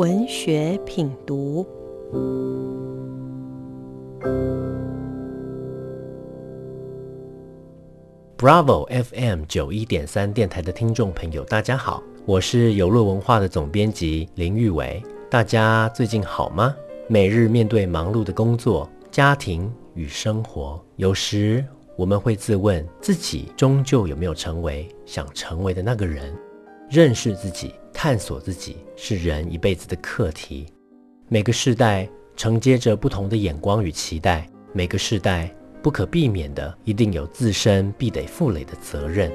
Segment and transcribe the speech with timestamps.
[0.00, 1.66] 文学品读。
[8.38, 15.02] Bravo FM 九一点三电台的听众朋友，大家好，我是有乐文化的总编辑林玉伟。
[15.28, 16.74] 大家最近好吗？
[17.06, 21.62] 每日面对忙碌的工作、家庭与生活，有时
[21.94, 26.34] 我们会自问：自己终究有没有成为想成为的那个人？
[26.88, 30.66] 认识自己、探索自己，是人一辈子的课题。
[31.28, 35.54] 每个世代承接着不同的眼光与期待，每个世代。
[35.82, 39.30] 不可避免的，一定有自身必得负累的责任。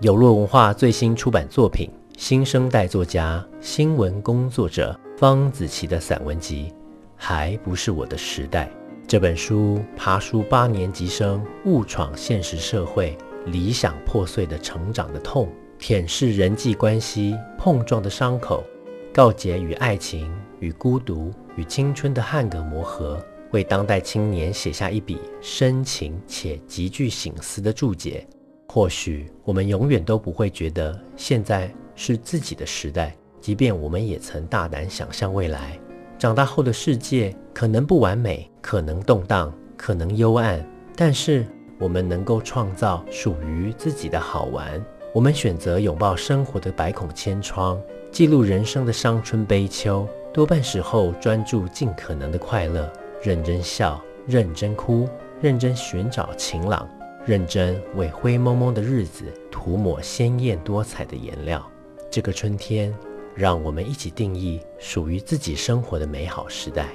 [0.00, 6.70] 有洛文化最新出版作品，新生代作家、新闻工作者方子琪的散文集
[7.14, 8.66] 《还不是我的时代》。
[9.06, 15.48] 这本书爬书八年级生误闯现实社会，理想破碎的成长的痛，
[15.78, 18.64] 舔舐人际关系碰撞的伤口，
[19.12, 23.24] 告解与爱情与孤独与青春的汉格磨合。
[23.52, 28.26] 为当代青年写下一笔深情且极具醒思的注解。
[28.66, 35.78] 或许我们永远都不会觉得现在是自己的时代，即便我们也曾大胆想象未来。
[36.18, 40.62] 长大后的世界可能不完美，可能动荡，可能幽暗，
[40.94, 41.46] 但是
[41.78, 44.84] 我们能够创造属于自己的好玩。
[45.18, 47.76] 我们选择拥抱生活的百孔千疮，
[48.12, 52.88] 记录人生的伤春悲秋，多半时候专注尽可能的快乐。
[53.20, 55.08] 认真笑，认真哭，
[55.40, 56.88] 认真寻找晴朗，
[57.26, 61.68] 认真为灰蒙蒙的日子涂抹鲜艳多彩的颜料。
[62.08, 62.96] 这个春天，
[63.34, 66.90] 让我们一起定义属于自己生活的美好时代。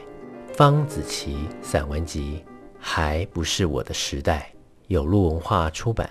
[0.53, 2.41] 方子琪散文集
[2.79, 4.49] 还不是我的时代，
[4.87, 6.09] 有路文化出版。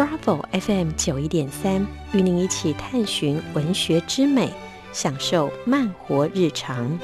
[0.00, 4.50] Bravo FM 九一点三，与您一起探寻文学之美，
[4.94, 6.98] 享受慢活日常。